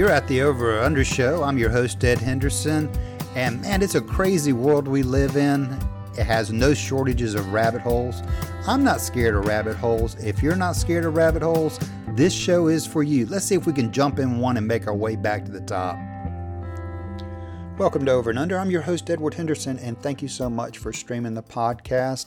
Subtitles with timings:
[0.00, 1.42] You're at the Over or Under Show.
[1.42, 2.90] I'm your host, Ed Henderson.
[3.34, 5.78] And man, it's a crazy world we live in.
[6.16, 8.22] It has no shortages of rabbit holes.
[8.66, 10.14] I'm not scared of rabbit holes.
[10.14, 11.78] If you're not scared of rabbit holes,
[12.14, 13.26] this show is for you.
[13.26, 15.60] Let's see if we can jump in one and make our way back to the
[15.60, 15.98] top.
[17.76, 18.58] Welcome to Over and Under.
[18.58, 22.24] I'm your host, Edward Henderson, and thank you so much for streaming the podcast.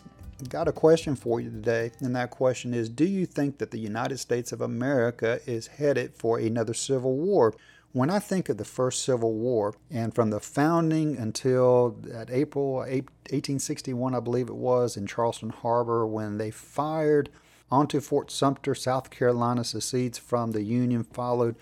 [0.50, 3.80] Got a question for you today, and that question is Do you think that the
[3.80, 7.54] United States of America is headed for another civil war?
[7.94, 12.78] When I think of the first Civil War, and from the founding until at April
[12.78, 17.30] 1861, I believe it was, in Charleston Harbor, when they fired
[17.70, 21.56] onto Fort Sumter, South Carolina, secedes from the Union, followed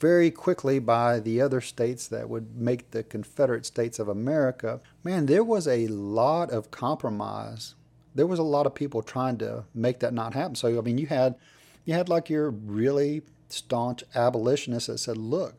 [0.00, 5.26] very quickly by the other states that would make the Confederate States of America, man,
[5.26, 7.74] there was a lot of compromise.
[8.14, 10.54] There was a lot of people trying to make that not happen.
[10.54, 11.36] So I mean, you had
[11.84, 15.54] you had like your really staunch abolitionists that said, "Look,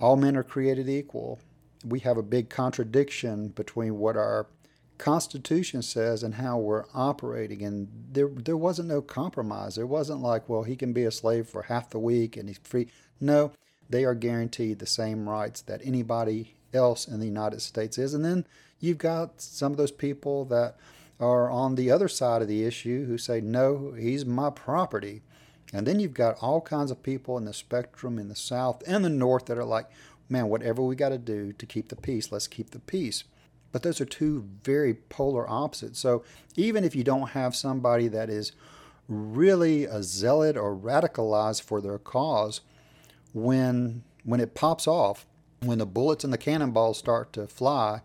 [0.00, 1.40] all men are created equal."
[1.84, 4.48] We have a big contradiction between what our
[4.98, 7.62] Constitution says and how we're operating.
[7.62, 9.76] And there, there wasn't no compromise.
[9.76, 12.58] There wasn't like, well, he can be a slave for half the week and he's
[12.58, 12.88] free.
[13.20, 13.52] No,
[13.88, 18.12] they are guaranteed the same rights that anybody else in the United States is.
[18.12, 18.44] And then
[18.80, 20.76] you've got some of those people that
[21.20, 25.22] are on the other side of the issue who say, no, he's my property.
[25.72, 29.04] And then you've got all kinds of people in the spectrum in the South and
[29.04, 29.86] the North that are like,
[30.28, 33.24] man, whatever we got to do to keep the peace, let's keep the peace.
[33.72, 35.98] But those are two very polar opposites.
[35.98, 36.24] So
[36.56, 38.52] even if you don't have somebody that is
[39.08, 42.60] really a zealot or radicalized for their cause,
[43.34, 45.26] when when it pops off,
[45.60, 48.02] when the bullets and the cannonballs start to fly,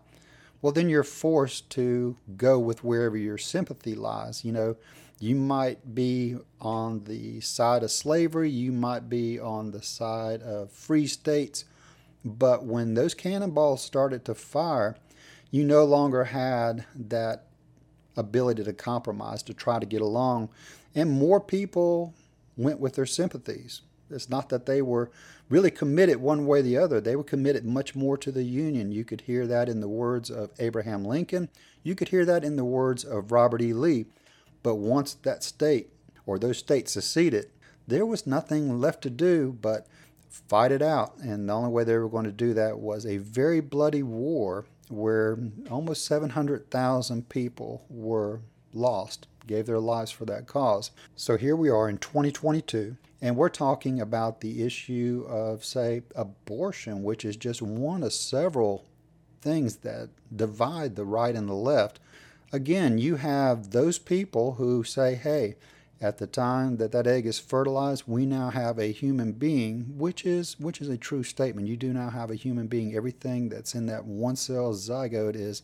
[0.64, 4.46] well then you're forced to go with wherever your sympathy lies.
[4.46, 4.76] You know,
[5.20, 10.72] you might be on the side of slavery, you might be on the side of
[10.72, 11.66] free states,
[12.24, 14.96] but when those cannonballs started to fire,
[15.50, 17.44] you no longer had that
[18.16, 20.48] ability to compromise, to try to get along.
[20.94, 22.14] And more people
[22.56, 23.82] went with their sympathies.
[24.08, 25.10] It's not that they were
[25.48, 27.00] really committed one way or the other.
[27.00, 28.92] They were committed much more to the Union.
[28.92, 31.48] You could hear that in the words of Abraham Lincoln.
[31.82, 33.72] You could hear that in the words of Robert E.
[33.72, 34.06] Lee.
[34.62, 35.90] But once that state
[36.26, 37.50] or those states seceded,
[37.86, 39.86] there was nothing left to do but
[40.28, 41.18] fight it out.
[41.18, 44.64] And the only way they were going to do that was a very bloody war
[44.88, 45.38] where
[45.70, 48.40] almost 700,000 people were
[48.72, 50.90] lost, gave their lives for that cause.
[51.14, 57.02] So here we are in 2022, and we're talking about the issue of, say, abortion,
[57.02, 58.84] which is just one of several
[59.40, 62.00] things that divide the right and the left.
[62.52, 65.56] Again, you have those people who say, hey,
[66.02, 70.26] at the time that that egg is fertilized, we now have a human being, which
[70.26, 71.66] is which is a true statement.
[71.66, 72.94] You do now have a human being.
[72.94, 75.62] Everything that's in that one cell zygote is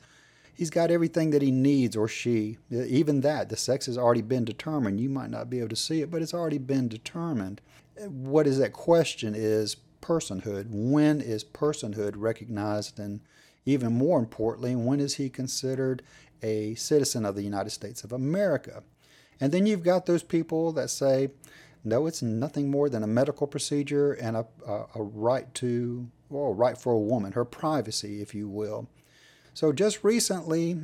[0.61, 2.59] he's got everything that he needs or she.
[2.71, 5.01] Even that, the sex has already been determined.
[5.01, 7.63] You might not be able to see it, but it's already been determined.
[8.07, 10.67] What is that question is personhood.
[10.69, 13.23] When is personhood recognized and
[13.65, 16.03] even more importantly, when is he considered
[16.43, 18.83] a citizen of the United States of America?
[19.41, 21.31] And then you've got those people that say,
[21.85, 26.53] no, it's nothing more than a medical procedure and a, a, a right to, well,
[26.53, 28.91] right for a woman, her privacy, if you will.
[29.61, 30.75] So just recently,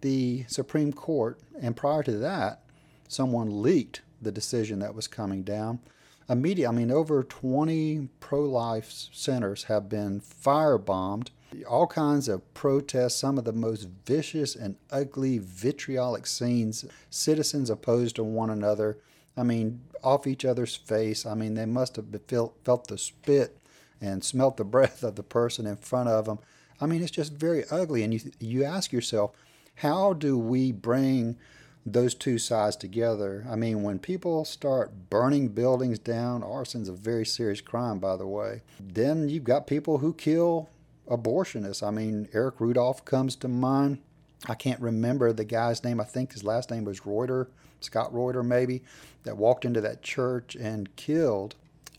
[0.00, 2.62] the Supreme Court, and prior to that,
[3.08, 5.80] someone leaked the decision that was coming down.
[6.28, 11.30] Immediately, I mean, over 20 pro life centers have been firebombed
[11.68, 18.14] all kinds of protests, some of the most vicious and ugly, vitriolic scenes, citizens opposed
[18.14, 18.98] to one another.
[19.36, 21.26] I mean, off each other's face.
[21.26, 23.58] I mean, they must have felt, felt the spit
[24.00, 26.38] and smelt the breath of the person in front of them.
[26.82, 28.02] I mean, it's just very ugly.
[28.02, 29.30] And you, you ask yourself,
[29.76, 31.36] how do we bring
[31.86, 33.46] those two sides together?
[33.48, 38.26] I mean, when people start burning buildings down, arson's a very serious crime, by the
[38.26, 38.62] way.
[38.80, 40.70] Then you've got people who kill
[41.08, 41.86] abortionists.
[41.86, 43.98] I mean, Eric Rudolph comes to mind.
[44.48, 46.00] I can't remember the guy's name.
[46.00, 47.48] I think his last name was Reuter,
[47.80, 48.82] Scott Reuter, maybe,
[49.22, 51.54] that walked into that church and killed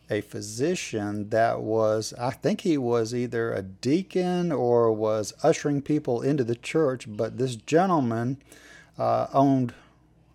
[0.10, 6.22] a physician that was, I think he was either a deacon or was ushering people
[6.22, 7.06] into the church.
[7.08, 8.38] But this gentleman
[8.98, 9.74] uh, owned,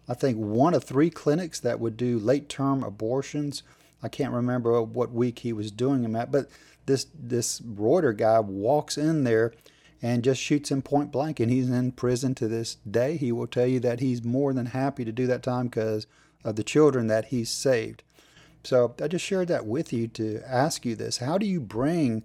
[0.09, 3.63] I think, one of three clinics that would do late term abortions.
[4.03, 6.49] I can't remember what week he was doing them at, but
[6.87, 9.53] this this Reuter guy walks in there
[10.01, 13.17] and just shoots him point blank, and he's in prison to this day.
[13.17, 16.07] He will tell you that he's more than happy to do that time because
[16.45, 18.03] of the children that he's saved.
[18.65, 21.19] So I just shared that with you to ask you this.
[21.19, 22.25] How do you bring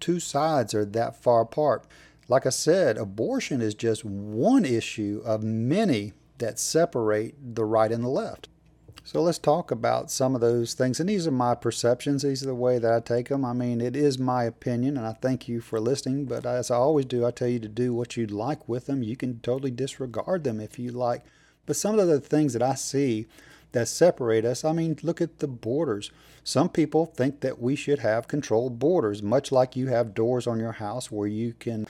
[0.00, 1.84] two sides are that far apart?
[2.28, 8.04] Like I said, abortion is just one issue of many that separate the right and
[8.04, 8.48] the left.
[9.04, 10.98] So let's talk about some of those things.
[10.98, 12.22] And these are my perceptions.
[12.22, 13.44] These are the way that I take them.
[13.44, 16.24] I mean, it is my opinion, and I thank you for listening.
[16.24, 19.04] But as I always do, I tell you to do what you'd like with them.
[19.04, 21.22] You can totally disregard them if you like.
[21.66, 23.28] But some of the things that I see
[23.72, 26.10] that separate us, I mean, look at the borders.
[26.44, 30.60] Some people think that we should have controlled borders, much like you have doors on
[30.60, 31.86] your house where you can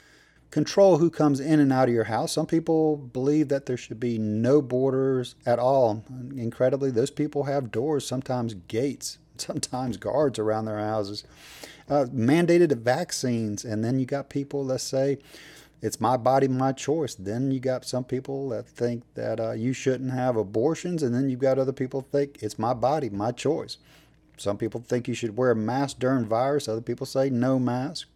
[0.51, 2.31] control who comes in and out of your house.
[2.31, 6.03] Some people believe that there should be no borders at all.
[6.35, 11.23] Incredibly, those people have doors, sometimes gates, sometimes guards around their houses.
[11.89, 15.17] Uh, mandated vaccines, and then you got people let's say
[15.81, 17.15] it's my body, my choice.
[17.15, 21.29] Then you got some people that think that uh, you shouldn't have abortions, and then
[21.29, 23.77] you've got other people think it's my body, my choice.
[24.37, 26.67] Some people think you should wear a mask during virus.
[26.67, 28.07] Other people say no mask.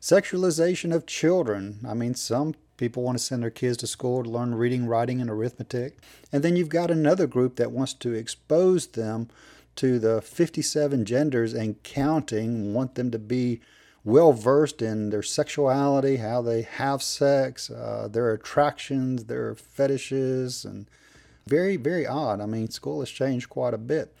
[0.00, 1.80] Sexualization of children.
[1.86, 5.20] I mean, some people want to send their kids to school to learn reading, writing,
[5.20, 5.98] and arithmetic.
[6.32, 9.28] And then you've got another group that wants to expose them
[9.76, 13.60] to the 57 genders and counting, want them to be
[14.04, 20.86] well versed in their sexuality, how they have sex, uh, their attractions, their fetishes, and
[21.46, 22.40] very, very odd.
[22.40, 24.14] I mean, school has changed quite a bit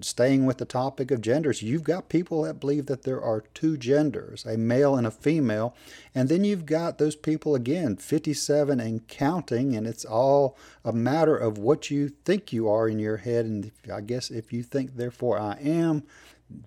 [0.00, 3.76] staying with the topic of genders, you've got people that believe that there are two
[3.76, 5.74] genders, a male and a female.
[6.14, 11.36] And then you've got those people again, 57 and counting, and it's all a matter
[11.36, 13.44] of what you think you are in your head.
[13.44, 16.04] And I guess if you think, therefore, I am,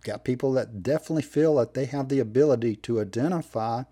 [0.04, 3.84] got people that definitely feel that they have the ability to identify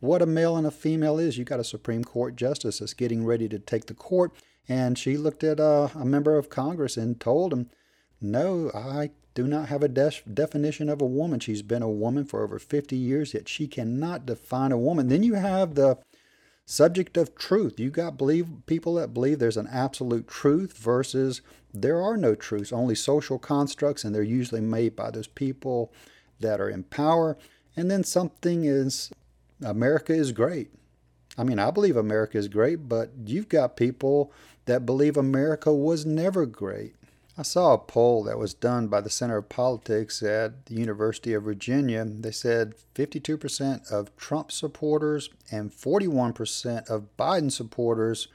[0.00, 1.36] what a male and a female is.
[1.38, 4.32] You got a Supreme Court justice that's getting ready to take the court,
[4.68, 7.70] and she looked at a, a member of Congress and told him,
[8.20, 11.40] no, I do not have a de- definition of a woman.
[11.40, 15.08] She's been a woman for over 50 years, yet she cannot define a woman.
[15.08, 15.98] Then you have the
[16.70, 17.80] subject of truth.
[17.80, 21.42] You got believe people that believe there's an absolute truth versus
[21.74, 25.92] there are no truths, only social constructs, and they're usually made by those people
[26.38, 27.36] that are in power.
[27.76, 29.10] And then something is
[29.64, 30.70] America is great.
[31.36, 34.32] I mean, I believe America is great, but you've got people
[34.66, 36.94] that believe America was never great.
[37.40, 41.32] I saw a poll that was done by the Center of Politics at the University
[41.32, 42.04] of Virginia.
[42.04, 48.28] They said 52% of Trump supporters and 41% of Biden supporters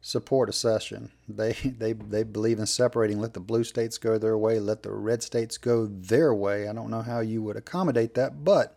[0.00, 1.10] support a secession.
[1.28, 4.92] They, they, they believe in separating, let the blue states go their way, let the
[4.92, 6.68] red states go their way.
[6.68, 8.76] I don't know how you would accommodate that, but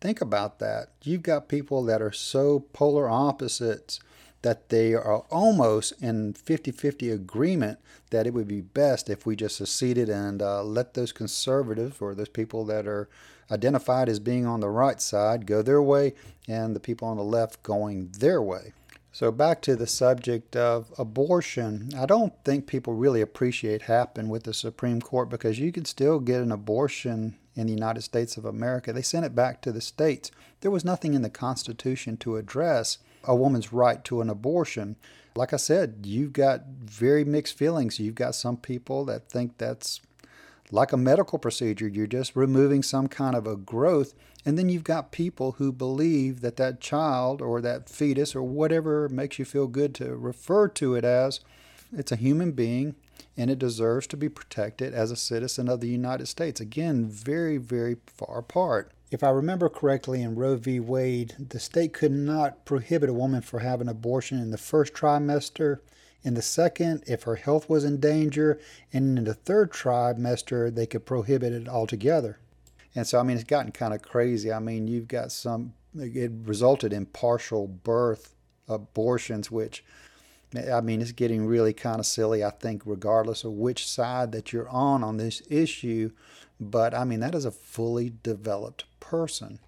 [0.00, 0.92] think about that.
[1.02, 4.00] You've got people that are so polar opposites
[4.42, 7.78] that they are almost in 50 50 agreement
[8.10, 12.14] that it would be best if we just seceded and uh, let those conservatives or
[12.14, 13.08] those people that are
[13.50, 16.14] identified as being on the right side go their way
[16.46, 18.72] and the people on the left going their way.
[19.10, 24.44] So, back to the subject of abortion, I don't think people really appreciate happened with
[24.44, 28.44] the Supreme Court because you can still get an abortion in the United States of
[28.44, 28.92] America.
[28.92, 30.30] They sent it back to the states.
[30.60, 32.98] There was nothing in the Constitution to address
[33.28, 34.96] a woman's right to an abortion.
[35.36, 38.00] Like I said, you've got very mixed feelings.
[38.00, 40.00] You've got some people that think that's
[40.72, 41.86] like a medical procedure.
[41.86, 44.14] You're just removing some kind of a growth.
[44.44, 49.08] And then you've got people who believe that that child or that fetus or whatever
[49.08, 51.40] makes you feel good to refer to it as,
[51.96, 52.94] it's a human being
[53.36, 56.60] and it deserves to be protected as a citizen of the United States.
[56.60, 58.92] Again, very, very far apart.
[59.10, 60.80] If I remember correctly, in Roe v.
[60.80, 64.92] Wade, the state could not prohibit a woman from having an abortion in the first
[64.92, 65.78] trimester,
[66.22, 68.60] in the second, if her health was in danger,
[68.92, 72.38] and in the third trimester, they could prohibit it altogether.
[72.94, 74.52] And so, I mean, it's gotten kind of crazy.
[74.52, 78.34] I mean, you've got some, it resulted in partial birth
[78.68, 79.84] abortions, which,
[80.70, 84.52] I mean, it's getting really kind of silly, I think, regardless of which side that
[84.52, 86.10] you're on on this issue.
[86.60, 89.58] But I mean, that is a fully developed person.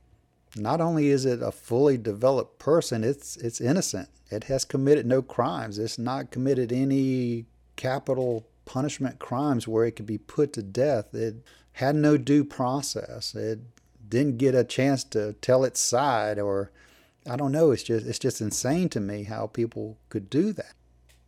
[0.54, 4.08] Not only is it a fully developed person, it's it's innocent.
[4.30, 5.78] It has committed no crimes.
[5.78, 11.14] It's not committed any capital punishment crimes where it could be put to death.
[11.14, 11.36] It
[11.72, 13.34] had no due process.
[13.34, 13.60] It
[14.06, 16.70] didn't get a chance to tell its side or
[17.28, 20.74] I don't know, it's just it's just insane to me how people could do that.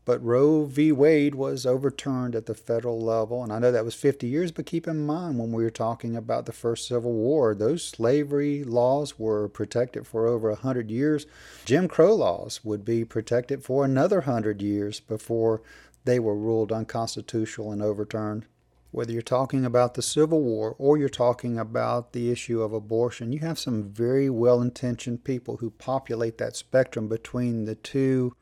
[0.05, 0.91] But Roe v.
[0.91, 3.43] Wade was overturned at the federal level.
[3.45, 6.17] And I know that was 50 years, but keep in mind when we were talking
[6.17, 11.27] about the first Civil War, those slavery laws were protected for over 100 years.
[11.65, 15.63] Jim Crow laws would be protected for another 100 years before
[16.05, 18.47] they were ruled unconstitutional and overturned.
[18.91, 23.33] Whether you're talking about the Civil War or you're talking about the issue of abortion,
[23.33, 28.35] you have some very well intentioned people who populate that spectrum between the two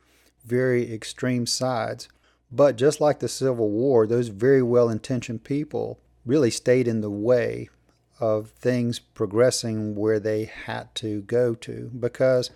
[0.51, 2.09] very extreme sides.
[2.53, 7.11] But just like the Civil War, those very well intentioned people really stayed in the
[7.11, 7.71] way
[8.19, 12.51] of things progressing where they had to go to because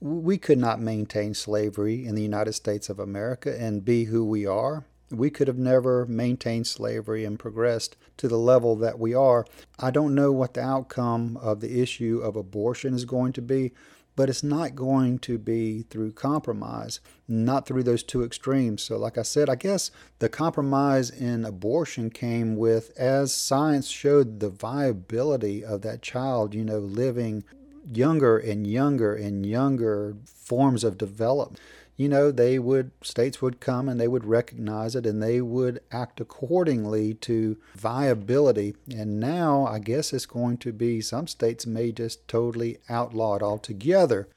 [0.00, 4.44] we could not maintain slavery in the United States of America and be who we
[4.46, 4.84] are.
[5.10, 9.44] We could have never maintained slavery and progressed to the level that we are.
[9.78, 13.72] I don't know what the outcome of the issue of abortion is going to be,
[14.20, 18.82] but it's not going to be through compromise, not through those two extremes.
[18.82, 24.40] So, like I said, I guess the compromise in abortion came with as science showed
[24.40, 27.44] the viability of that child, you know, living
[27.90, 31.58] younger and younger and younger forms of development
[32.00, 35.78] you know they would states would come and they would recognize it and they would
[35.92, 38.74] act accordingly to viability.
[38.90, 43.42] And now i guess it's going to be some states may just totally outlaw it
[43.42, 44.30] altogether.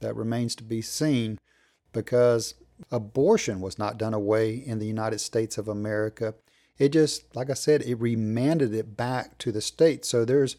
[0.00, 1.38] That remains to be seen
[1.92, 2.54] because
[2.90, 6.32] abortion was not done away in the united states of america.
[6.78, 10.08] It just like i said it remanded it back to the states.
[10.08, 10.56] So there's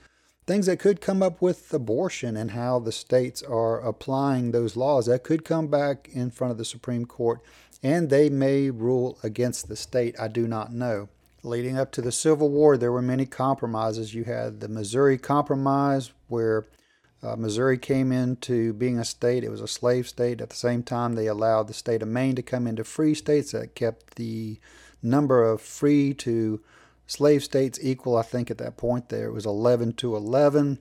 [0.52, 5.06] things that could come up with abortion and how the states are applying those laws
[5.06, 7.40] that could come back in front of the Supreme Court
[7.82, 10.14] and they may rule against the state.
[10.20, 11.08] I do not know.
[11.42, 14.14] Leading up to the Civil War, there were many compromises.
[14.14, 16.66] You had the Missouri Compromise, where
[17.24, 19.46] uh, Missouri came into being a state.
[19.46, 20.42] It was a slave state.
[20.42, 23.54] At the same time, they allowed the state of Maine to come into free states
[23.54, 24.60] that kept the
[25.02, 26.60] number of free to
[27.08, 29.28] slave states equal, I think, at that point there.
[29.28, 30.80] It was 11 to 11.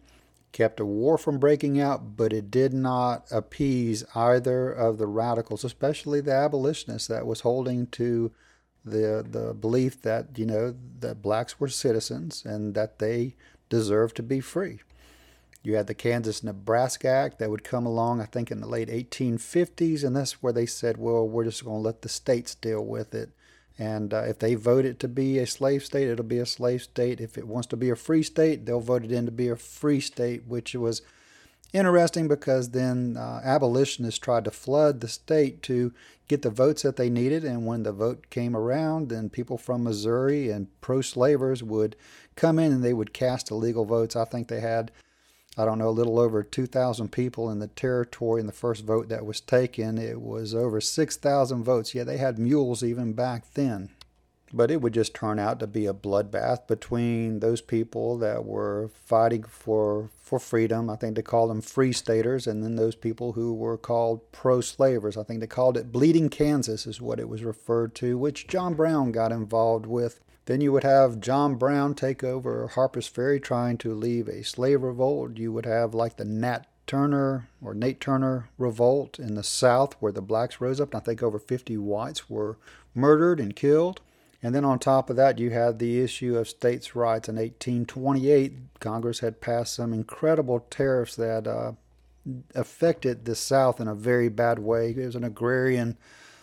[0.52, 5.64] Kept a war from breaking out, but it did not appease either of the radicals,
[5.64, 8.32] especially the abolitionists that was holding to
[8.84, 13.36] the the belief that you know that blacks were citizens and that they
[13.68, 14.80] deserved to be free.
[15.62, 18.88] You had the Kansas Nebraska Act that would come along, I think, in the late
[18.88, 22.82] 1850s, and that's where they said, well, we're just going to let the states deal
[22.84, 23.30] with it.
[23.80, 26.82] And uh, if they vote it to be a slave state, it'll be a slave
[26.82, 27.18] state.
[27.18, 29.56] If it wants to be a free state, they'll vote it in to be a
[29.56, 31.00] free state, which was
[31.72, 35.94] interesting because then uh, abolitionists tried to flood the state to
[36.28, 37.42] get the votes that they needed.
[37.42, 41.96] And when the vote came around, then people from Missouri and pro slavers would
[42.36, 44.14] come in and they would cast illegal votes.
[44.14, 44.92] I think they had
[45.60, 49.10] I don't know, a little over 2,000 people in the territory in the first vote
[49.10, 49.98] that was taken.
[49.98, 51.94] It was over 6,000 votes.
[51.94, 53.90] Yeah, they had mules even back then.
[54.54, 58.90] But it would just turn out to be a bloodbath between those people that were
[59.04, 60.88] fighting for, for freedom.
[60.88, 64.62] I think they called them free staters, and then those people who were called pro
[64.62, 65.18] slavers.
[65.18, 68.72] I think they called it Bleeding Kansas, is what it was referred to, which John
[68.72, 73.78] Brown got involved with then you would have John Brown take over Harper's Ferry trying
[73.78, 75.36] to leave a slave revolt.
[75.36, 80.10] You would have like the Nat Turner or Nate Turner revolt in the South where
[80.10, 80.92] the blacks rose up.
[80.92, 82.58] And I think over 50 whites were
[82.96, 84.00] murdered and killed.
[84.42, 87.28] And then on top of that, you had the issue of states' rights.
[87.28, 91.72] In 1828, Congress had passed some incredible tariffs that uh,
[92.56, 94.90] affected the South in a very bad way.
[94.90, 95.96] It was an agrarian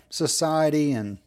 [0.10, 1.18] society, and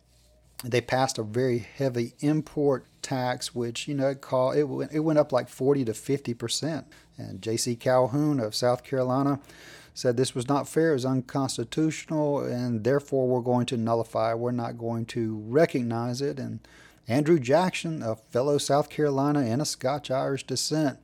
[0.65, 5.01] they passed a very heavy import tax, which you know it called it went, it
[5.01, 6.87] went up like 40 to 50 percent.
[7.17, 7.77] And J.C.
[7.77, 9.41] Calhoun of South Carolina
[9.95, 14.35] said this was not fair, it was unconstitutional, and therefore we're going to nullify.
[14.35, 16.39] We're not going to recognize it.
[16.39, 16.61] And
[17.09, 20.99] Andrew Jackson, a fellow South Carolina and a Scotch Irish descent,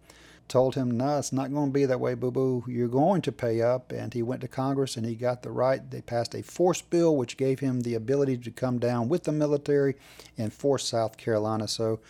[0.49, 2.65] told him, no, it's not going to be that way, boo boo.
[2.67, 3.93] You're going to pay up.
[3.93, 5.91] And he went to Congress and he got the right.
[5.91, 9.33] They passed a force bill, which gave him the ability to come down with the
[9.33, 9.95] military
[10.39, 11.69] and force South Carolina.
[11.69, 12.01] So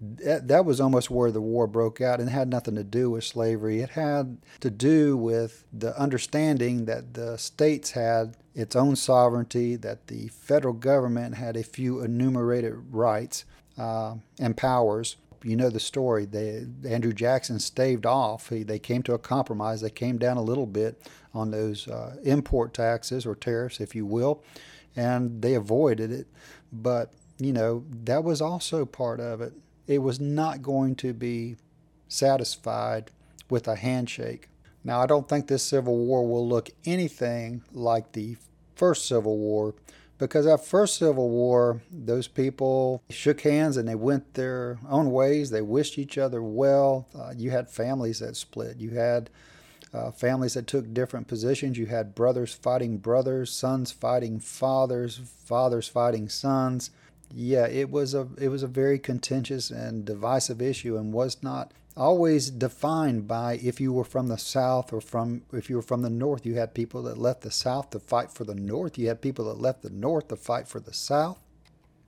[0.00, 3.24] that, that was almost where the war broke out and had nothing to do with
[3.24, 3.80] slavery.
[3.80, 10.08] It had to do with the understanding that the states had its own sovereignty, that
[10.08, 13.44] the federal government had a few enumerated rights
[13.78, 16.24] uh, and powers you know the story.
[16.24, 18.48] They, Andrew Jackson staved off.
[18.48, 19.80] He, they came to a compromise.
[19.80, 21.00] They came down a little bit
[21.34, 24.42] on those uh, import taxes or tariffs, if you will,
[24.94, 26.26] and they avoided it.
[26.72, 29.52] But, you know, that was also part of it.
[29.86, 31.56] It was not going to be
[32.08, 33.10] satisfied
[33.50, 34.48] with a handshake.
[34.84, 38.36] Now, I don't think this Civil War will look anything like the
[38.74, 39.74] first Civil War
[40.18, 45.50] because that first Civil War, those people shook hands and they went their own ways.
[45.50, 47.08] They wished each other well.
[47.18, 48.78] Uh, you had families that split.
[48.78, 49.30] You had
[49.92, 51.76] uh, families that took different positions.
[51.76, 56.90] You had brothers fighting brothers, sons fighting fathers, fathers fighting sons.
[57.34, 61.72] yeah, it was a it was a very contentious and divisive issue, and was not
[61.96, 66.02] always defined by if you were from the south or from if you were from
[66.02, 66.46] the north.
[66.46, 68.98] You had people that left the south to fight for the north.
[68.98, 71.38] You had people that left the north to fight for the south.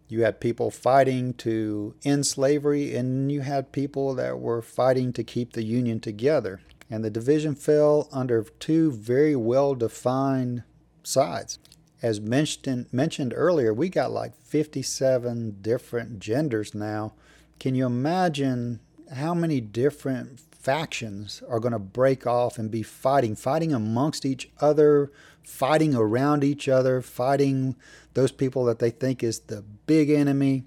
[0.08, 5.24] You had people fighting to end slavery, and you had people that were fighting to
[5.24, 6.60] keep the Union together.
[6.90, 10.62] And the division fell under two very well defined
[11.02, 11.58] sides
[12.04, 17.14] as mentioned mentioned earlier, we got like 57 different genders now.
[17.58, 18.80] Can you imagine
[19.14, 24.50] how many different factions are going to break off and be fighting, fighting amongst each
[24.60, 27.76] other, fighting around each other, fighting
[28.14, 30.64] those people that they think is the big enemy?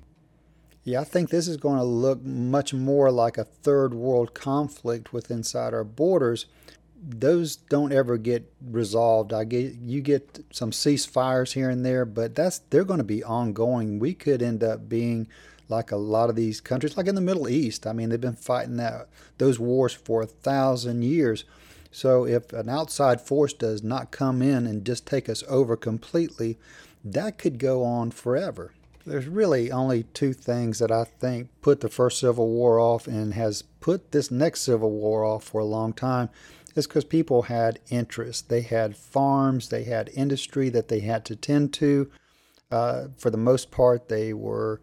[0.83, 5.11] Yeah, I think this is going to look much more like a third world conflict
[5.11, 6.45] with inside our borders
[7.01, 9.33] those don't ever get resolved.
[9.33, 13.23] I get you get some ceasefires here and there, but that's they're going to be
[13.23, 13.99] ongoing.
[13.99, 15.27] We could end up being
[15.69, 17.85] like a lot of these countries, like in the Middle East.
[17.87, 19.07] I mean, they've been fighting that
[19.37, 21.43] those wars for a thousand years.
[21.91, 26.57] So if an outside force does not come in and just take us over completely,
[27.03, 28.73] that could go on forever.
[29.05, 33.33] There's really only two things that I think put the first Civil War off and
[33.33, 36.29] has put this next Civil War off for a long time
[36.75, 38.41] is because people had interests.
[38.41, 42.11] They had farms, they had industry that they had to tend to.
[42.69, 44.81] Uh, for the most part, they were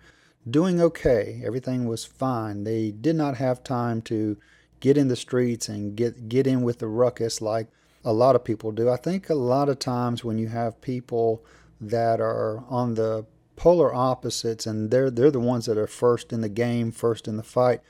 [0.48, 1.42] doing okay.
[1.44, 2.64] Everything was fine.
[2.64, 4.36] They did not have time to
[4.80, 7.68] get in the streets and get get in with the ruckus like
[8.04, 8.90] a lot of people do.
[8.90, 11.42] I think a lot of times when you have people
[11.80, 13.24] that are on the
[13.56, 17.36] polar opposites and they're they're the ones that are first in the game, first in
[17.36, 17.80] the fight,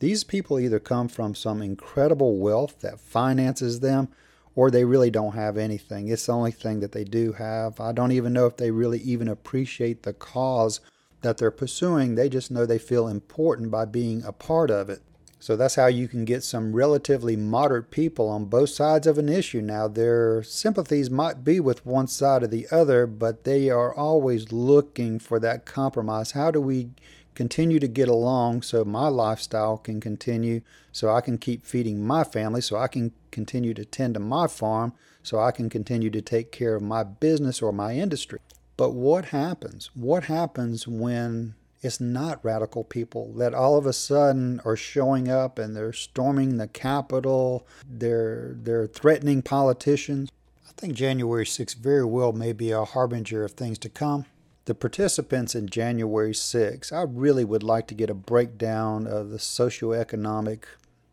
[0.00, 4.08] these people either come from some incredible wealth that finances them
[4.54, 6.08] or they really don't have anything.
[6.08, 7.80] It's the only thing that they do have.
[7.80, 10.80] I don't even know if they really even appreciate the cause
[11.22, 12.14] that they're pursuing.
[12.14, 15.02] They just know they feel important by being a part of it.
[15.42, 19.28] So that's how you can get some relatively moderate people on both sides of an
[19.28, 19.60] issue.
[19.60, 24.52] Now, their sympathies might be with one side or the other, but they are always
[24.52, 26.30] looking for that compromise.
[26.30, 26.90] How do we
[27.34, 30.60] continue to get along so my lifestyle can continue,
[30.92, 34.46] so I can keep feeding my family, so I can continue to tend to my
[34.46, 34.92] farm,
[35.24, 38.38] so I can continue to take care of my business or my industry.
[38.82, 39.90] But what happens?
[39.94, 45.56] What happens when it's not radical people that all of a sudden are showing up
[45.56, 50.30] and they're storming the Capitol, they're they're threatening politicians?
[50.68, 54.26] I think January 6th very well may be a harbinger of things to come
[54.64, 59.38] the participants in January 6, I really would like to get a breakdown of the
[59.38, 60.64] socioeconomic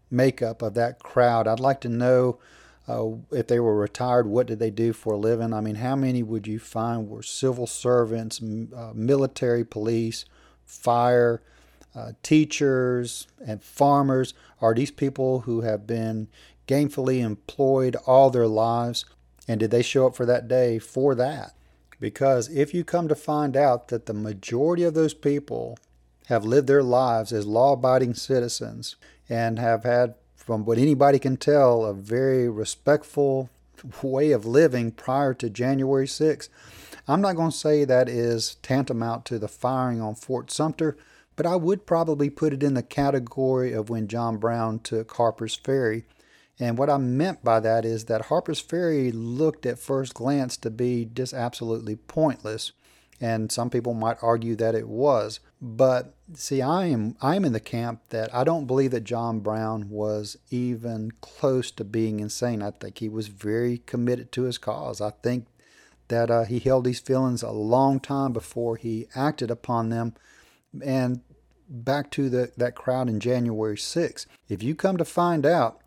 [0.09, 1.47] makeup of that crowd.
[1.47, 2.39] I'd like to know
[2.89, 5.53] uh, if they were retired, what did they do for a living?
[5.53, 10.25] I mean, how many would you find were civil servants, uh, military, police,
[10.65, 11.43] fire,
[11.95, 14.33] uh, teachers, and farmers?
[14.59, 16.29] Are these people who have been
[16.67, 19.05] gainfully employed all their lives?
[19.47, 21.53] And did they show up for that day for that?
[21.99, 25.77] Because if you come to find out that the majority of those people
[26.25, 28.95] have lived their lives as law abiding citizens
[29.27, 30.15] and have had,
[30.49, 33.51] from what anybody can tell, a very respectful
[34.01, 36.49] way of living prior to January 6th,
[37.07, 40.97] I'm not going to say that is tantamount to the firing on Fort Sumter,
[41.35, 45.55] but I would probably put it in the category of when John Brown took Harper's
[45.55, 46.05] Ferry
[46.59, 50.71] and what I meant by that is that Harper's Ferry looked at first glance to
[50.71, 52.71] be just absolutely pointless.
[53.21, 55.39] And some people might argue that it was.
[55.61, 59.89] But see, I am I'm in the camp that I don't believe that John Brown
[59.89, 62.61] was even close to being insane.
[62.61, 65.01] I think he was very committed to his cause.
[65.01, 65.47] I think
[66.07, 70.13] that uh, he held these feelings a long time before he acted upon them.
[70.83, 71.21] And
[71.69, 75.81] back to the, that crowd in January 6th, if you come to find out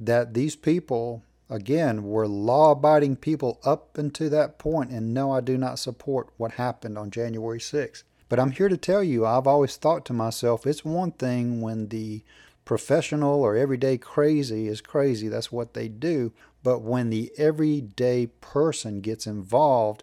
[0.00, 5.40] that these people, again, were law abiding people up until that point, and no, I
[5.40, 8.02] do not support what happened on January 6th.
[8.28, 11.88] But I'm here to tell you, I've always thought to myself, it's one thing when
[11.88, 12.22] the
[12.64, 16.32] professional or everyday crazy is crazy, that's what they do.
[16.62, 20.02] But when the everyday person gets involved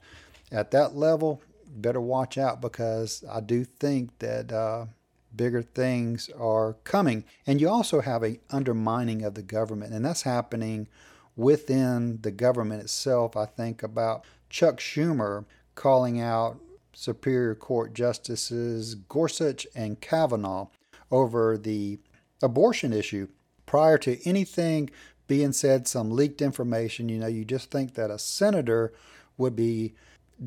[0.52, 4.86] at that level, better watch out because I do think that uh,
[5.36, 7.26] bigger things are coming.
[7.46, 10.88] And you also have a undermining of the government, and that's happening
[11.36, 13.36] within the government itself.
[13.36, 15.44] I think about Chuck Schumer
[15.76, 16.60] calling out
[16.94, 20.68] Superior Court Justices Gorsuch and Kavanaugh
[21.12, 22.00] over the
[22.42, 23.28] abortion issue.
[23.66, 24.90] Prior to anything
[25.28, 28.94] being said, some leaked information, you know, you just think that a senator
[29.38, 29.94] would be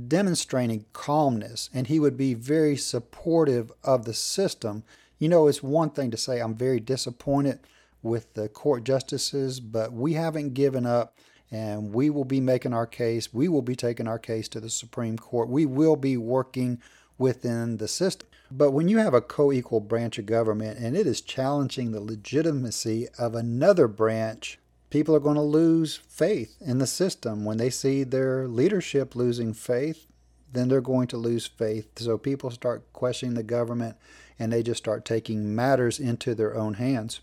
[0.09, 4.85] demonstrating calmness and he would be very supportive of the system.
[5.19, 7.61] You know, it's one thing to say, I'm very disappointed
[8.03, 11.17] with the court justices, but we haven't given up
[11.51, 13.33] and we will be making our case.
[13.33, 15.49] We will be taking our case to the Supreme Court.
[15.49, 16.81] We will be working
[17.19, 18.29] within the system.
[18.51, 22.01] But when you have a co equal branch of government and it is challenging the
[22.01, 24.59] legitimacy of another branch,
[24.91, 27.45] people are going to lose faith in the system.
[27.45, 30.07] When they see their leadership losing faith,
[30.53, 31.89] then they're going to lose faith.
[31.99, 33.97] So people start questioning the government
[34.39, 37.21] and they just start taking matters into their own hands.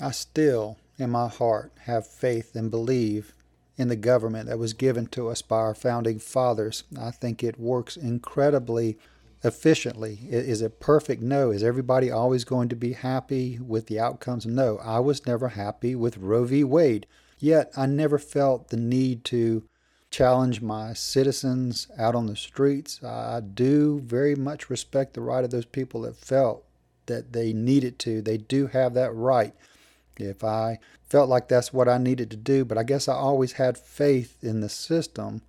[0.00, 3.33] I still, in my heart, have faith and believe
[3.76, 6.84] in the government that was given to us by our founding fathers.
[7.00, 8.98] I think it works incredibly
[9.42, 10.20] efficiently.
[10.30, 11.20] Is it perfect?
[11.22, 11.50] No.
[11.50, 14.46] Is everybody always going to be happy with the outcomes?
[14.46, 14.78] No.
[14.78, 16.64] I was never happy with Roe v.
[16.64, 17.06] Wade.
[17.38, 19.64] Yet I never felt the need to
[20.10, 23.02] challenge my citizens out on the streets.
[23.02, 26.64] I do very much respect the right of those people that felt
[27.06, 28.22] that they needed to.
[28.22, 29.52] They do have that right.
[30.18, 33.52] If I felt like that's what I needed to do, but I guess I always
[33.52, 35.42] had faith in the system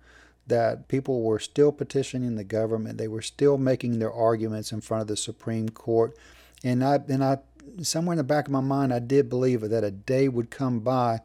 [0.46, 2.98] that people were still petitioning the government.
[2.98, 6.16] They were still making their arguments in front of the Supreme Court.
[6.62, 7.38] And I, and I,
[7.82, 10.80] somewhere in the back of my mind, I did believe that a day would come
[10.80, 11.20] by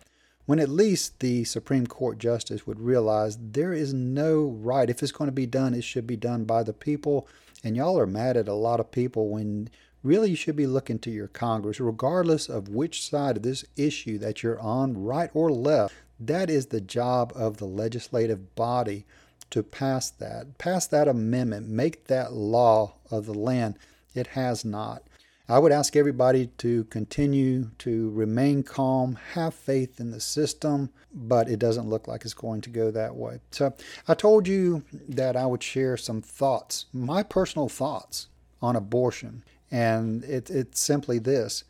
[0.46, 4.90] when at least the Supreme Court justice would realize there is no right.
[4.90, 7.28] If it's going to be done, it should be done by the people.
[7.64, 9.70] And y'all are mad at a lot of people when
[10.04, 14.18] really you should be looking to your Congress, regardless of which side of this issue
[14.18, 15.94] that you're on, right or left.
[16.20, 19.06] That is the job of the legislative body
[19.50, 23.78] to pass that, pass that amendment, make that law of the land.
[24.14, 25.04] It has not.
[25.50, 31.50] I would ask everybody to continue to remain calm, have faith in the system, but
[31.50, 33.42] it doesn't look like it's going to go that way.
[33.52, 33.74] So
[34.08, 38.28] I told you that I would share some thoughts, my personal thoughts
[38.62, 39.44] on abortion.
[39.72, 41.64] And it, it's simply this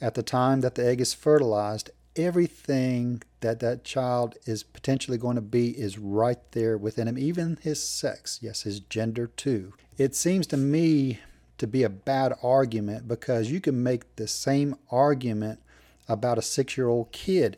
[0.00, 5.36] at the time that the egg is fertilized, everything that that child is potentially going
[5.36, 9.72] to be is right there within him, even his sex, yes, his gender too.
[9.98, 11.20] It seems to me
[11.58, 15.60] to be a bad argument because you can make the same argument
[16.08, 17.56] about a six year old kid.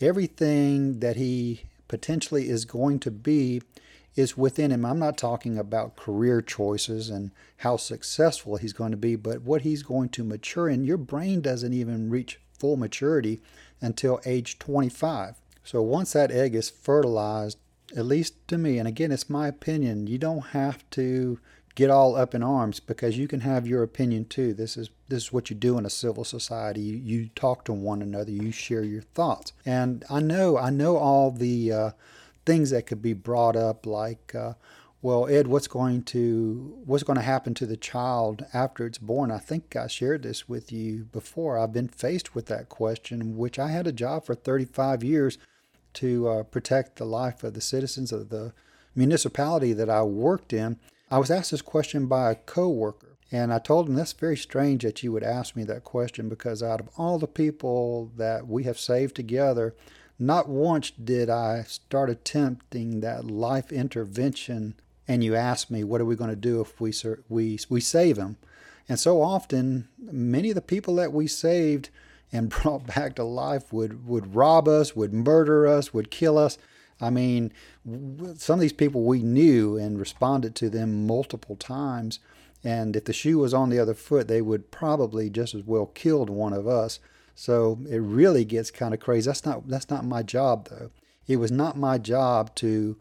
[0.00, 3.62] Everything that he potentially is going to be
[4.16, 4.84] is within him.
[4.84, 9.62] I'm not talking about career choices and how successful he's going to be, but what
[9.62, 10.84] he's going to mature in.
[10.84, 13.42] Your brain doesn't even reach full maturity
[13.80, 15.36] until age 25.
[15.62, 17.58] So once that egg is fertilized,
[17.94, 21.38] at least to me, and again, it's my opinion, you don't have to
[21.74, 24.54] get all up in arms because you can have your opinion too.
[24.54, 26.80] This is this is what you do in a civil society.
[26.80, 29.52] You, you talk to one another, you share your thoughts.
[29.64, 31.90] And I know I know all the uh,
[32.46, 34.54] things that could be brought up, like, uh,
[35.02, 39.30] well, Ed, what's going to what's going to happen to the child after it's born?
[39.30, 41.58] I think I shared this with you before.
[41.58, 45.38] I've been faced with that question, which I had a job for 35 years
[45.94, 48.52] to uh, protect the life of the citizens of the
[48.94, 50.78] municipality that I worked in.
[51.10, 54.82] I was asked this question by a coworker, and I told him that's very strange
[54.82, 58.64] that you would ask me that question because out of all the people that we
[58.64, 59.74] have saved together,
[60.18, 64.74] not once did I start attempting that life intervention,
[65.06, 66.92] and you ask me, what are we going to do if we,
[67.28, 68.36] we, we save him?
[68.88, 71.90] And so often, many of the people that we saved
[72.32, 76.58] and brought back to life would, would rob us, would murder us, would kill us.
[77.00, 77.52] I mean,
[78.36, 82.20] some of these people we knew and responded to them multiple times.
[82.64, 85.86] And if the shoe was on the other foot, they would probably just as well
[85.86, 86.98] killed one of us.
[87.36, 89.28] So it really gets kind of crazy.
[89.28, 90.90] That's not that's not my job though.
[91.28, 92.96] It was not my job to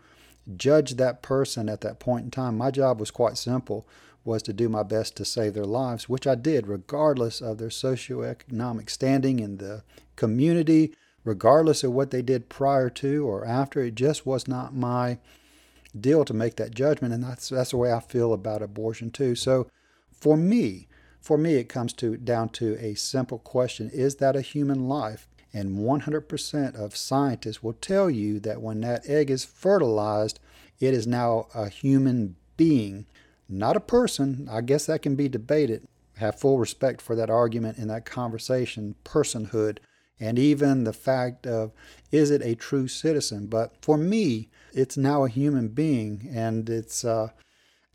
[0.58, 2.58] judge that person at that point in time.
[2.58, 3.88] My job was quite simple
[4.26, 7.70] was to do my best to save their lives, which I did regardless of their
[7.70, 9.84] socioeconomic standing in the
[10.16, 10.94] community,
[11.24, 13.82] regardless of what they did prior to or after.
[13.82, 15.20] It just was not my
[15.98, 19.34] deal to make that judgment and that's that's the way I feel about abortion too.
[19.36, 19.70] So
[20.12, 20.88] for me,
[21.26, 25.28] for me, it comes to down to a simple question: Is that a human life?
[25.52, 30.40] And 100% of scientists will tell you that when that egg is fertilized,
[30.80, 33.06] it is now a human being,
[33.50, 34.48] not a person.
[34.52, 35.88] I guess that can be debated.
[36.18, 39.80] Have full respect for that argument in that conversation, personhood,
[40.20, 41.72] and even the fact of
[42.12, 43.48] is it a true citizen?
[43.48, 47.30] But for me, it's now a human being, and it's uh,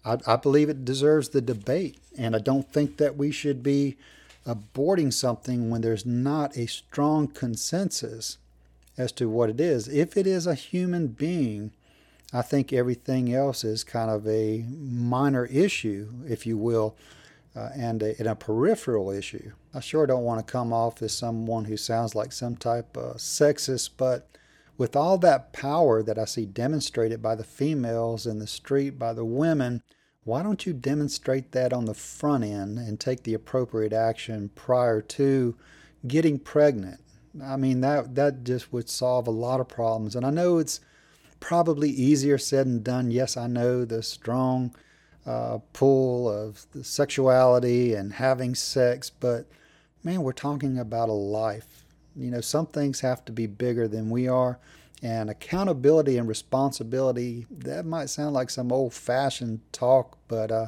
[0.04, 1.98] I, I believe it deserves the debate.
[2.16, 3.96] And I don't think that we should be
[4.46, 8.38] aborting something when there's not a strong consensus
[8.96, 9.88] as to what it is.
[9.88, 11.72] If it is a human being,
[12.32, 16.96] I think everything else is kind of a minor issue, if you will,
[17.56, 19.52] uh, and, a, and a peripheral issue.
[19.74, 23.16] I sure don't want to come off as someone who sounds like some type of
[23.16, 24.28] sexist, but
[24.80, 29.12] with all that power that I see demonstrated by the females in the street, by
[29.12, 29.82] the women,
[30.24, 35.02] why don't you demonstrate that on the front end and take the appropriate action prior
[35.02, 35.54] to
[36.06, 36.98] getting pregnant?
[37.44, 40.16] I mean, that, that just would solve a lot of problems.
[40.16, 40.80] And I know it's
[41.40, 43.10] probably easier said than done.
[43.10, 44.74] Yes, I know the strong
[45.26, 49.44] uh, pull of sexuality and having sex, but
[50.02, 51.84] man, we're talking about a life.
[52.20, 54.58] You know, some things have to be bigger than we are.
[55.02, 60.66] And accountability and responsibility, that might sound like some old fashioned talk, but uh,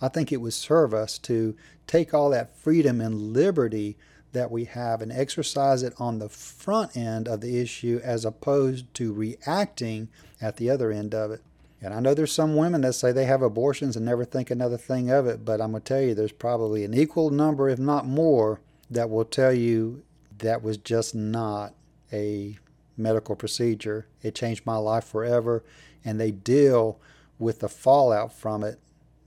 [0.00, 1.54] I think it would serve us to
[1.86, 3.96] take all that freedom and liberty
[4.32, 8.92] that we have and exercise it on the front end of the issue as opposed
[8.94, 10.08] to reacting
[10.40, 11.42] at the other end of it.
[11.80, 14.78] And I know there's some women that say they have abortions and never think another
[14.78, 17.78] thing of it, but I'm going to tell you there's probably an equal number, if
[17.78, 20.02] not more, that will tell you
[20.38, 21.74] that was just not
[22.12, 22.58] a
[22.96, 24.06] medical procedure.
[24.22, 25.64] It changed my life forever,
[26.04, 26.98] and they deal
[27.38, 28.78] with the fallout from it,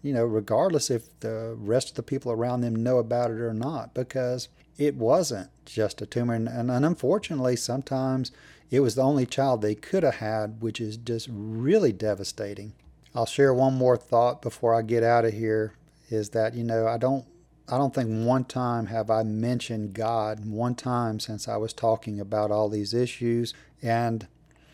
[0.01, 3.53] you know, regardless if the rest of the people around them know about it or
[3.53, 6.33] not, because it wasn't just a tumor.
[6.33, 8.31] And, and unfortunately, sometimes
[8.71, 12.73] it was the only child they could have had, which is just really devastating.
[13.13, 15.73] I'll share one more thought before I get out of here
[16.09, 17.25] is that, you know, I don't
[17.71, 22.19] I don't think one time have I mentioned God, one time since I was talking
[22.19, 23.53] about all these issues.
[23.81, 24.27] And,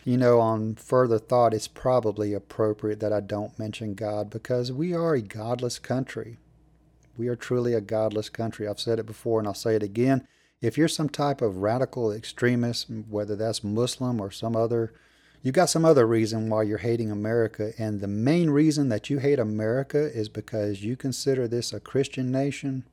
[0.05, 4.93] you know, on further thought, it's probably appropriate that I don't mention God because we
[4.93, 6.37] are a godless country.
[7.17, 8.65] We are truly a godless country.
[8.67, 10.25] I've said it before and I'll say it again.
[10.61, 14.93] If you're some type of radical extremist, whether that's Muslim or some other
[15.45, 19.19] You've got some other reason why you're hating America, and the main reason that you
[19.19, 22.83] hate America is because you consider this a Christian nation.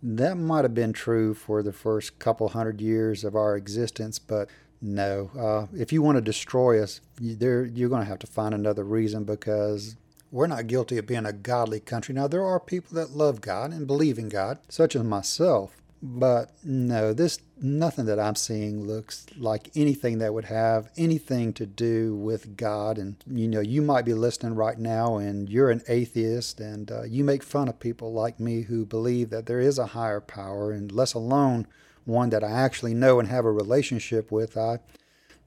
[0.00, 4.48] That might have been true for the first couple hundred years of our existence, but
[4.80, 5.32] no.
[5.36, 8.84] Uh, if you want to destroy us, there you're going to have to find another
[8.84, 9.96] reason because
[10.30, 12.14] we're not guilty of being a godly country.
[12.14, 16.50] Now, there are people that love God and believe in God, such as myself, but
[16.64, 22.16] no, this nothing that I'm seeing looks like anything that would have anything to do
[22.16, 22.98] with God.
[22.98, 27.02] And you know, you might be listening right now, and you're an atheist, and uh,
[27.02, 30.72] you make fun of people like me who believe that there is a higher power,
[30.72, 31.68] and less alone
[32.04, 34.56] one that I actually know and have a relationship with.
[34.56, 34.80] I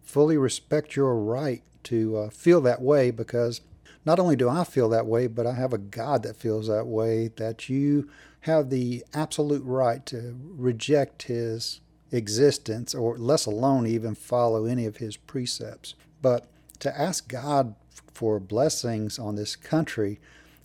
[0.02, 3.60] fully respect your right to uh, feel that way because
[4.06, 6.86] not only do I feel that way, but I have a God that feels that
[6.86, 7.28] way.
[7.36, 8.10] That you
[8.46, 11.82] have the absolute right to reject his
[12.12, 15.96] existence or less alone even follow any of his precepts.
[16.22, 16.46] But
[16.80, 17.74] to ask God
[18.14, 20.20] for blessings on this country,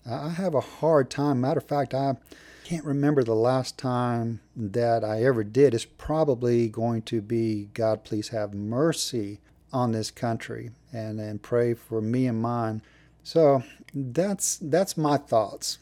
[0.09, 1.41] I have a hard time.
[1.41, 2.17] Matter of fact, I
[2.65, 5.73] can't remember the last time that I ever did.
[5.73, 9.41] It's probably going to be God, please have mercy
[9.73, 12.83] on this country and, and pray for me and mine.
[13.23, 13.63] So
[13.95, 15.79] that's that's my thoughts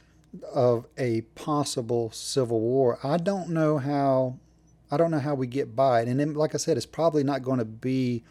[0.53, 2.99] of a possible civil war.
[3.03, 4.39] I don't know how
[4.91, 6.09] I don't know how we get by it.
[6.09, 8.25] And then, like I said, it's probably not going to be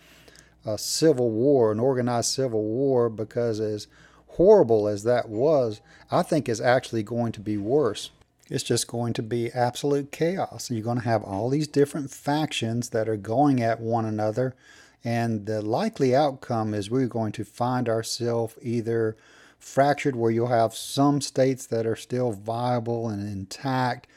[0.65, 3.87] a civil war, an organized civil war, because as
[4.29, 5.81] horrible as that was,
[6.11, 8.11] I think is actually going to be worse.
[8.49, 10.71] It's just going to be absolute chaos.
[10.71, 14.55] You're going to have all these different factions that are going at one another.
[15.03, 19.15] And the likely outcome is we're going to find ourselves either
[19.59, 24.07] fractured where you'll have some states that are still viable and intact.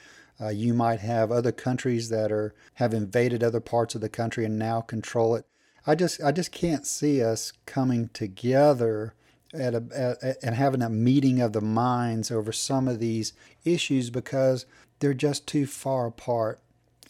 [0.40, 4.44] Uh, you might have other countries that are have invaded other parts of the country
[4.44, 5.44] and now control it.
[5.86, 9.14] I just I just can't see us coming together
[9.52, 9.84] at a
[10.22, 13.32] at, and having a meeting of the minds over some of these
[13.64, 14.66] issues because
[14.98, 16.60] they're just too far apart.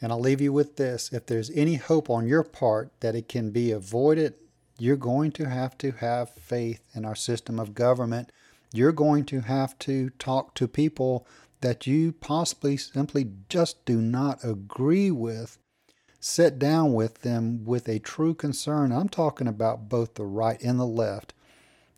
[0.02, 3.28] And I'll leave you with this: if there's any hope on your part that it
[3.28, 4.34] can be avoided,
[4.80, 8.32] you're going to have to have faith in our system of government.
[8.72, 11.26] You're going to have to talk to people
[11.60, 15.58] that you possibly simply just do not agree with.
[16.18, 18.92] Sit down with them with a true concern.
[18.92, 21.34] I'm talking about both the right and the left.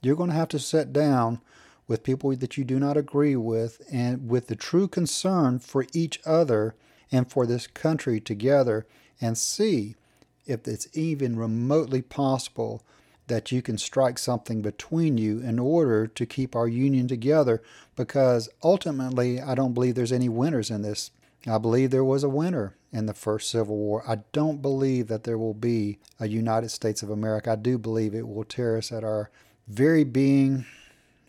[0.01, 1.41] You're going to have to sit down
[1.87, 6.21] with people that you do not agree with and with the true concern for each
[6.27, 6.75] other
[7.13, 8.87] and for this country together
[9.21, 9.95] and see
[10.47, 12.83] if it's even remotely possible
[13.29, 17.63] that you can strike something between you in order to keep our union together
[17.97, 21.11] because ultimately I don't believe there's any winners in this.
[21.47, 24.05] I believe there was a winner in the first Civil War.
[24.07, 27.53] I don't believe that there will be a United States of America.
[27.53, 29.31] I do believe it will tear us at our
[29.67, 30.67] very being,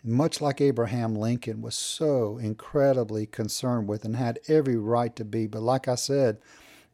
[0.04, 5.48] much like Abraham Lincoln, was so incredibly concerned with and had every right to be.
[5.48, 6.38] But like I said,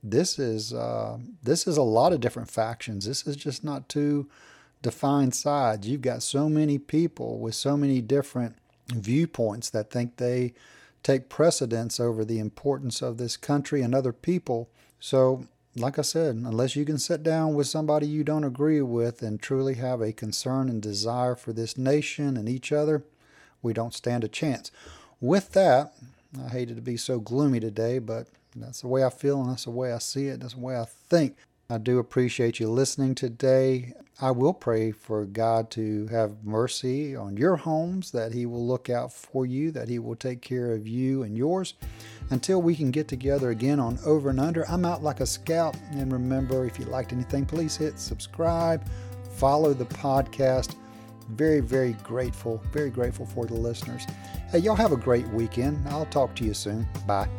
[0.04, 3.06] this is uh, this is a lot of different factions.
[3.06, 4.30] This is just not two
[4.82, 5.88] defined sides.
[5.88, 8.56] You've got so many people with so many different
[8.88, 10.54] viewpoints that think they
[11.04, 14.70] take precedence over the importance of this country and other people.
[15.00, 19.22] So, like I said, unless you can sit down with somebody you don't agree with
[19.22, 23.04] and truly have a concern and desire for this nation and each other,
[23.62, 24.72] we don't stand a chance.
[25.22, 25.94] With that,
[26.44, 29.66] I hated to be so gloomy today, but that's the way I feel and that's
[29.66, 30.40] the way I see it.
[30.40, 31.36] That's the way I think.
[31.70, 33.94] I do appreciate you listening today.
[34.20, 38.90] I will pray for God to have mercy on your homes, that He will look
[38.90, 41.76] out for you, that He will take care of you and yours.
[42.32, 45.78] Until we can get together again on Over and Under, I'm out like a scout.
[45.92, 48.84] And remember, if you liked anything, please hit subscribe,
[49.36, 50.76] follow the podcast.
[51.30, 54.06] Very, very grateful, very grateful for the listeners.
[54.52, 55.88] Hey, y'all have a great weekend.
[55.88, 56.88] I'll talk to you soon.
[57.06, 57.30] Bye.